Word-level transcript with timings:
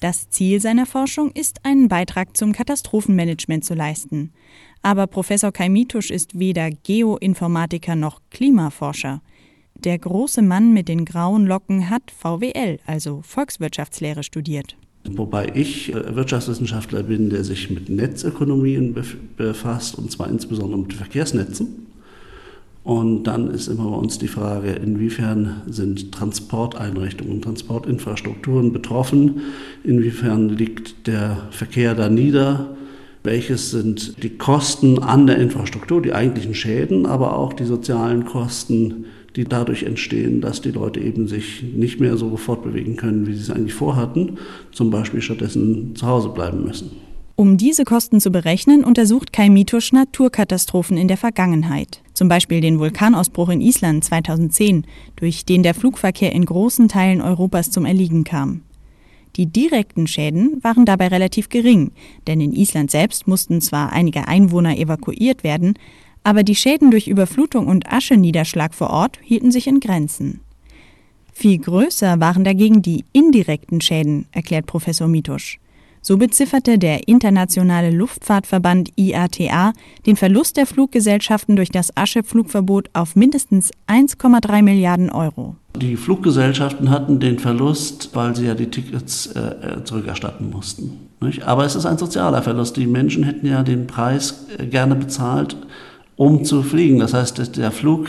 Das 0.00 0.30
Ziel 0.30 0.62
seiner 0.62 0.86
Forschung 0.86 1.30
ist, 1.32 1.64
einen 1.64 1.88
Beitrag 1.88 2.34
zum 2.34 2.52
Katastrophenmanagement 2.52 3.64
zu 3.64 3.74
leisten. 3.74 4.32
Aber 4.80 5.06
Professor 5.06 5.52
Kaimitusch 5.52 6.10
ist 6.10 6.38
weder 6.38 6.70
Geoinformatiker 6.70 7.96
noch 7.96 8.22
Klimaforscher. 8.30 9.20
Der 9.74 9.98
große 9.98 10.40
Mann 10.40 10.72
mit 10.72 10.88
den 10.88 11.04
grauen 11.04 11.46
Locken 11.46 11.90
hat 11.90 12.10
VWL, 12.10 12.78
also 12.86 13.20
Volkswirtschaftslehre, 13.22 14.22
studiert. 14.22 14.76
Wobei 15.04 15.52
ich 15.54 15.94
äh, 15.94 16.16
Wirtschaftswissenschaftler 16.16 17.02
bin, 17.02 17.30
der 17.30 17.44
sich 17.44 17.70
mit 17.70 17.88
Netzökonomien 17.90 18.94
befasst, 19.36 19.96
und 19.96 20.10
zwar 20.10 20.28
insbesondere 20.28 20.80
mit 20.80 20.94
Verkehrsnetzen. 20.94 21.89
Und 22.82 23.24
dann 23.24 23.50
ist 23.50 23.68
immer 23.68 23.90
bei 23.90 23.96
uns 23.96 24.18
die 24.18 24.28
Frage, 24.28 24.70
inwiefern 24.70 25.62
sind 25.66 26.12
Transporteinrichtungen, 26.12 27.42
Transportinfrastrukturen 27.42 28.72
betroffen, 28.72 29.42
inwiefern 29.84 30.48
liegt 30.48 31.06
der 31.06 31.48
Verkehr 31.50 31.94
da 31.94 32.08
nieder, 32.08 32.76
welches 33.22 33.70
sind 33.70 34.22
die 34.22 34.38
Kosten 34.38 34.98
an 34.98 35.26
der 35.26 35.36
Infrastruktur, 35.36 36.00
die 36.00 36.14
eigentlichen 36.14 36.54
Schäden, 36.54 37.04
aber 37.04 37.36
auch 37.36 37.52
die 37.52 37.64
sozialen 37.64 38.24
Kosten, 38.24 39.04
die 39.36 39.44
dadurch 39.44 39.82
entstehen, 39.82 40.40
dass 40.40 40.62
die 40.62 40.70
Leute 40.70 41.00
eben 41.00 41.28
sich 41.28 41.62
nicht 41.62 42.00
mehr 42.00 42.16
so 42.16 42.36
fortbewegen 42.36 42.96
können, 42.96 43.26
wie 43.26 43.34
sie 43.34 43.42
es 43.42 43.50
eigentlich 43.50 43.74
vorhatten, 43.74 44.38
zum 44.72 44.90
Beispiel 44.90 45.20
stattdessen 45.20 45.94
zu 45.94 46.06
Hause 46.06 46.30
bleiben 46.30 46.64
müssen. 46.64 47.09
Um 47.40 47.56
diese 47.56 47.84
Kosten 47.84 48.20
zu 48.20 48.30
berechnen, 48.30 48.84
untersucht 48.84 49.32
Kai 49.32 49.48
Mitusch 49.48 49.94
Naturkatastrophen 49.94 50.98
in 50.98 51.08
der 51.08 51.16
Vergangenheit. 51.16 52.02
Zum 52.12 52.28
Beispiel 52.28 52.60
den 52.60 52.78
Vulkanausbruch 52.78 53.48
in 53.48 53.62
Island 53.62 54.04
2010, 54.04 54.84
durch 55.16 55.46
den 55.46 55.62
der 55.62 55.72
Flugverkehr 55.72 56.32
in 56.32 56.44
großen 56.44 56.88
Teilen 56.88 57.22
Europas 57.22 57.70
zum 57.70 57.86
Erliegen 57.86 58.24
kam. 58.24 58.60
Die 59.36 59.46
direkten 59.46 60.06
Schäden 60.06 60.62
waren 60.62 60.84
dabei 60.84 61.08
relativ 61.08 61.48
gering, 61.48 61.92
denn 62.26 62.42
in 62.42 62.52
Island 62.52 62.90
selbst 62.90 63.26
mussten 63.26 63.62
zwar 63.62 63.90
einige 63.90 64.28
Einwohner 64.28 64.76
evakuiert 64.76 65.42
werden, 65.42 65.78
aber 66.22 66.42
die 66.42 66.56
Schäden 66.56 66.90
durch 66.90 67.08
Überflutung 67.08 67.68
und 67.68 67.90
Ascheniederschlag 67.90 68.74
vor 68.74 68.90
Ort 68.90 69.18
hielten 69.22 69.50
sich 69.50 69.66
in 69.66 69.80
Grenzen. 69.80 70.40
Viel 71.32 71.56
größer 71.56 72.20
waren 72.20 72.44
dagegen 72.44 72.82
die 72.82 73.06
indirekten 73.14 73.80
Schäden, 73.80 74.26
erklärt 74.30 74.66
Professor 74.66 75.08
Mitusch. 75.08 75.58
So 76.02 76.16
bezifferte 76.16 76.78
der 76.78 77.08
Internationale 77.08 77.90
Luftfahrtverband 77.90 78.90
IATA 78.96 79.74
den 80.06 80.16
Verlust 80.16 80.56
der 80.56 80.66
Fluggesellschaften 80.66 81.56
durch 81.56 81.68
das 81.68 81.94
Ascheflugverbot 81.96 82.88
auf 82.94 83.16
mindestens 83.16 83.70
1,3 83.86 84.62
Milliarden 84.62 85.10
Euro. 85.10 85.56
Die 85.76 85.96
Fluggesellschaften 85.96 86.90
hatten 86.90 87.20
den 87.20 87.38
Verlust, 87.38 88.10
weil 88.14 88.34
sie 88.34 88.46
ja 88.46 88.54
die 88.54 88.70
Tickets 88.70 89.26
äh, 89.26 89.84
zurückerstatten 89.84 90.50
mussten. 90.50 91.10
Nicht? 91.20 91.42
Aber 91.42 91.64
es 91.64 91.74
ist 91.74 91.84
ein 91.84 91.98
sozialer 91.98 92.42
Verlust. 92.42 92.76
Die 92.76 92.86
Menschen 92.86 93.22
hätten 93.22 93.46
ja 93.46 93.62
den 93.62 93.86
Preis 93.86 94.46
äh, 94.58 94.66
gerne 94.66 94.94
bezahlt, 94.94 95.56
um 96.16 96.44
zu 96.44 96.62
fliegen. 96.62 96.98
Das 96.98 97.12
heißt, 97.12 97.56
der 97.56 97.70
Flug 97.70 98.08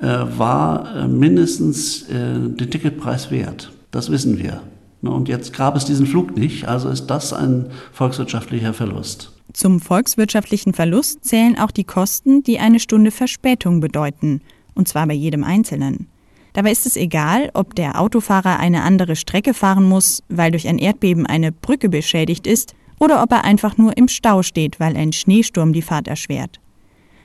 äh, 0.00 0.06
war 0.06 0.94
äh, 0.94 1.08
mindestens 1.08 2.02
äh, 2.02 2.38
den 2.38 2.70
Ticketpreis 2.70 3.30
wert. 3.30 3.72
Das 3.90 4.10
wissen 4.10 4.38
wir. 4.38 4.60
Ne, 5.02 5.10
und 5.10 5.28
jetzt 5.28 5.56
gab 5.56 5.76
es 5.76 5.84
diesen 5.84 6.06
Flug 6.06 6.36
nicht, 6.36 6.68
also 6.68 6.88
ist 6.88 7.06
das 7.06 7.32
ein 7.32 7.70
volkswirtschaftlicher 7.92 8.74
Verlust. 8.74 9.32
Zum 9.52 9.80
volkswirtschaftlichen 9.80 10.74
Verlust 10.74 11.24
zählen 11.24 11.58
auch 11.58 11.70
die 11.70 11.84
Kosten, 11.84 12.42
die 12.42 12.58
eine 12.58 12.80
Stunde 12.80 13.10
Verspätung 13.10 13.80
bedeuten, 13.80 14.42
und 14.74 14.88
zwar 14.88 15.06
bei 15.06 15.14
jedem 15.14 15.42
Einzelnen. 15.42 16.06
Dabei 16.52 16.72
ist 16.72 16.86
es 16.86 16.96
egal, 16.96 17.50
ob 17.54 17.74
der 17.74 18.00
Autofahrer 18.00 18.58
eine 18.58 18.82
andere 18.82 19.16
Strecke 19.16 19.54
fahren 19.54 19.84
muss, 19.84 20.22
weil 20.28 20.50
durch 20.50 20.68
ein 20.68 20.78
Erdbeben 20.78 21.26
eine 21.26 21.52
Brücke 21.52 21.88
beschädigt 21.88 22.46
ist, 22.46 22.74
oder 22.98 23.22
ob 23.22 23.32
er 23.32 23.44
einfach 23.44 23.78
nur 23.78 23.96
im 23.96 24.08
Stau 24.08 24.42
steht, 24.42 24.78
weil 24.78 24.96
ein 24.96 25.12
Schneesturm 25.12 25.72
die 25.72 25.82
Fahrt 25.82 26.06
erschwert. 26.06 26.60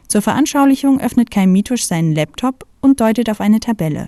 Zur 0.07 0.21
Veranschaulichung 0.21 1.01
öffnet 1.01 1.31
Kai 1.31 1.47
Mitusch 1.47 1.83
seinen 1.83 2.13
Laptop 2.13 2.65
und 2.81 3.01
deutet 3.01 3.29
auf 3.29 3.41
eine 3.41 3.59
Tabelle. 3.59 4.07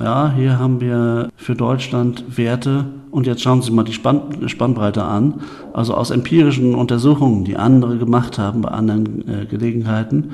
Ja, 0.00 0.32
hier 0.34 0.58
haben 0.58 0.80
wir 0.80 1.28
für 1.36 1.54
Deutschland 1.54 2.38
Werte 2.38 2.86
und 3.10 3.26
jetzt 3.26 3.42
schauen 3.42 3.60
Sie 3.60 3.70
mal 3.70 3.82
die 3.84 3.92
Spann 3.92 4.48
Spannbreite 4.48 5.04
an. 5.04 5.42
Also 5.74 5.94
aus 5.94 6.10
empirischen 6.10 6.74
Untersuchungen, 6.74 7.44
die 7.44 7.56
andere 7.56 7.98
gemacht 7.98 8.38
haben 8.38 8.62
bei 8.62 8.70
anderen 8.70 9.28
äh, 9.28 9.44
Gelegenheiten. 9.44 10.32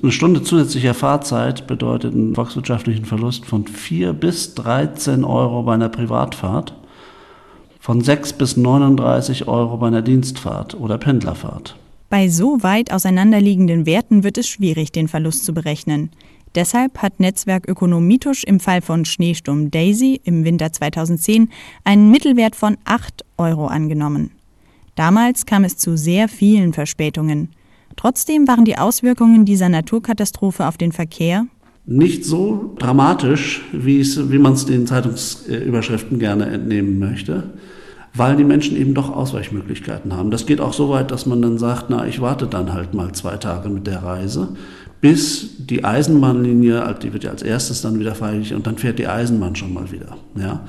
Eine 0.00 0.12
Stunde 0.12 0.42
zusätzlicher 0.42 0.94
Fahrzeit 0.94 1.66
bedeutet 1.66 2.14
einen 2.14 2.34
volkswirtschaftlichen 2.34 3.04
Verlust 3.04 3.46
von 3.46 3.66
4 3.66 4.12
bis 4.12 4.54
13 4.54 5.24
Euro 5.24 5.62
bei 5.64 5.74
einer 5.74 5.88
Privatfahrt, 5.88 6.74
von 7.80 8.00
6 8.00 8.34
bis 8.34 8.56
39 8.56 9.48
Euro 9.48 9.76
bei 9.76 9.88
einer 9.88 10.02
Dienstfahrt 10.02 10.74
oder 10.74 10.98
Pendlerfahrt. 10.98 11.76
Bei 12.10 12.28
so 12.28 12.62
weit 12.62 12.92
auseinanderliegenden 12.92 13.86
Werten 13.86 14.22
wird 14.24 14.38
es 14.38 14.48
schwierig, 14.48 14.92
den 14.92 15.08
Verlust 15.08 15.44
zu 15.44 15.52
berechnen. 15.52 16.10
Deshalb 16.54 16.98
hat 16.98 17.20
Netzwerkökonom 17.20 18.06
Mitusch 18.06 18.44
im 18.44 18.60
Fall 18.60 18.80
von 18.80 19.04
Schneesturm 19.04 19.70
Daisy 19.70 20.20
im 20.24 20.44
Winter 20.44 20.72
2010 20.72 21.50
einen 21.84 22.10
Mittelwert 22.10 22.54
von 22.54 22.76
8 22.84 23.24
Euro 23.38 23.66
angenommen. 23.66 24.30
Damals 24.94 25.46
kam 25.46 25.64
es 25.64 25.76
zu 25.76 25.96
sehr 25.96 26.28
vielen 26.28 26.72
Verspätungen. 26.72 27.48
Trotzdem 27.96 28.46
waren 28.46 28.64
die 28.64 28.78
Auswirkungen 28.78 29.44
dieser 29.44 29.68
Naturkatastrophe 29.68 30.66
auf 30.66 30.76
den 30.76 30.92
Verkehr 30.92 31.46
nicht 31.86 32.24
so 32.24 32.74
dramatisch, 32.78 33.62
wie, 33.72 34.00
es, 34.00 34.30
wie 34.30 34.38
man 34.38 34.54
es 34.54 34.64
den 34.64 34.86
Zeitungsüberschriften 34.86 36.18
gerne 36.18 36.46
entnehmen 36.46 36.98
möchte, 36.98 37.50
weil 38.14 38.36
die 38.36 38.44
Menschen 38.44 38.76
eben 38.76 38.94
doch 38.94 39.14
Ausweichmöglichkeiten 39.14 40.16
haben. 40.16 40.30
Das 40.30 40.46
geht 40.46 40.60
auch 40.60 40.72
so 40.72 40.88
weit, 40.88 41.10
dass 41.10 41.26
man 41.26 41.42
dann 41.42 41.58
sagt, 41.58 41.86
na, 41.90 42.06
ich 42.06 42.20
warte 42.20 42.46
dann 42.46 42.72
halt 42.72 42.94
mal 42.94 43.12
zwei 43.12 43.36
Tage 43.36 43.68
mit 43.68 43.86
der 43.86 44.02
Reise 44.02 44.56
bis 45.04 45.50
die 45.58 45.84
Eisenbahnlinie, 45.84 46.82
also 46.82 46.98
die 46.98 47.12
wird 47.12 47.24
ja 47.24 47.30
als 47.30 47.42
erstes 47.42 47.82
dann 47.82 47.98
wieder 48.00 48.14
freilich 48.14 48.54
und 48.54 48.66
dann 48.66 48.78
fährt 48.78 48.98
die 48.98 49.06
Eisenbahn 49.06 49.54
schon 49.54 49.74
mal 49.74 49.92
wieder. 49.92 50.16
Ja. 50.34 50.64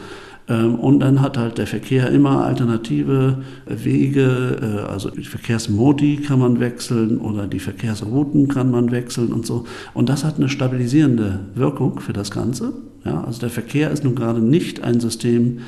Ähm, 0.50 0.76
und 0.76 1.00
dann 1.00 1.22
hat 1.22 1.38
halt 1.38 1.58
der 1.58 1.68
Verkehr 1.68 2.10
immer 2.10 2.44
alternative 2.44 3.44
Wege, 3.66 4.58
äh, 4.62 4.92
also 4.92 5.10
die 5.10 5.24
Verkehrsmodi 5.24 6.18
kann 6.18 6.40
man 6.40 6.60
wechseln 6.60 7.20
oder 7.20 7.48
die 7.48 7.60
Verkehrsrouten 7.60 8.50
kann 8.50 8.72
man 8.72 8.92
wechseln 8.92 9.32
und 9.32 9.46
so. 9.46 9.64
Und 9.94 10.10
das 10.10 10.26
hat 10.26 10.36
eine 10.36 10.50
stabilisierende 10.50 11.40
Wirkung 11.56 12.02
für 12.02 12.12
das 12.12 12.30
Ganze. 12.30 12.74
Ja, 13.06 13.24
also 13.24 13.40
der 13.40 13.50
Verkehr 13.50 13.90
ist 13.90 14.04
nun 14.04 14.16
gerade 14.16 14.42
nicht 14.42 14.84
ein 14.84 15.00
System, 15.00 15.60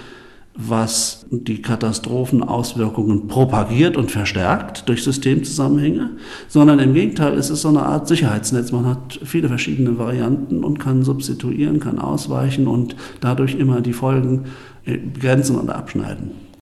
was 0.58 1.26
die 1.30 1.62
Katastrophenauswirkungen 1.62 3.28
propagiert 3.28 3.96
und 3.96 4.12
verstärkt 4.12 4.90
durch 4.90 5.04
Systemzusammenhänge, 5.04 6.12
sondern 6.48 6.80
im 6.80 6.96
Gegenteil, 6.96 7.34
es 7.38 7.52
ist 7.52 7.62
so 7.62 7.70
eine 7.70 7.84
Art 7.84 8.08
Sicherheitsnetz. 8.08 8.72
Man 8.72 8.88
hat 8.88 9.20
viele 9.24 9.50
verschiedene 9.50 10.00
Varianten 10.00 10.64
und 10.64 10.80
kann 10.80 11.04
substituieren, 11.04 11.80
kann 11.80 12.00
ausweichen 12.00 12.68
und 12.68 12.96
dadurch 13.22 13.54
immer 13.56 13.82
die 13.82 13.94
Folgen 13.94 14.46
begrenzen 14.84 15.58
und 15.58 15.70
abschneiden. 15.70 16.47